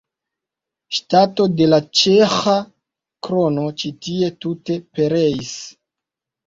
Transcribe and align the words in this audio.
Ŝtato 0.99 1.45
de 1.59 1.67
la 1.73 1.79
Ĉeĥa 2.01 2.57
krono 3.29 3.67
ĉi 3.83 3.95
tie 4.09 4.35
tute 4.43 4.81
pereis. 4.97 5.59